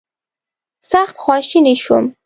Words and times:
سخت 0.83 1.17
خواشینی 1.17 1.75
شوم. 1.75 2.15